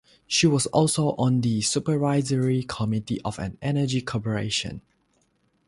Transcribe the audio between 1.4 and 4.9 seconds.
the supervisory committee of an energy corporation.